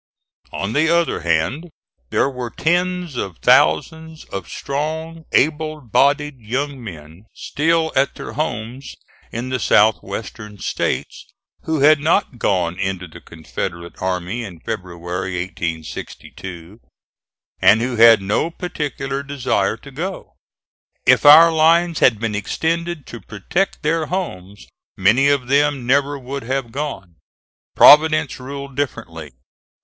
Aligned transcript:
On 0.51 0.73
the 0.73 0.89
other 0.89 1.19
hand 1.19 1.69
there 2.09 2.27
were 2.27 2.49
tens 2.49 3.15
of 3.17 3.37
thousands 3.37 4.23
of 4.25 4.49
strong 4.49 5.25
able 5.31 5.79
bodied 5.79 6.39
young 6.39 6.83
men 6.83 7.25
still 7.35 7.91
at 7.95 8.15
their 8.15 8.31
homes 8.31 8.95
in 9.31 9.49
the 9.49 9.59
South 9.59 10.01
western 10.01 10.57
States, 10.57 11.27
who 11.65 11.81
had 11.81 11.99
not 11.99 12.39
gone 12.39 12.79
into 12.79 13.07
the 13.07 13.21
Confederate 13.21 13.93
army 14.01 14.43
in 14.43 14.59
February, 14.61 15.35
1862, 15.37 16.79
and 17.59 17.79
who 17.81 17.95
had 17.97 18.23
no 18.23 18.49
particular 18.49 19.21
desire 19.21 19.77
to 19.77 19.91
go. 19.91 20.33
If 21.05 21.27
our 21.27 21.51
lines 21.51 21.99
had 21.99 22.19
been 22.19 22.33
extended 22.33 23.05
to 23.05 23.21
protect 23.21 23.83
their 23.83 24.07
homes, 24.07 24.65
many 24.97 25.27
of 25.27 25.45
them 25.45 25.85
never 25.85 26.17
would 26.17 26.41
have 26.41 26.71
gone. 26.71 27.17
Providence 27.75 28.39
ruled 28.39 28.75
differently. 28.75 29.33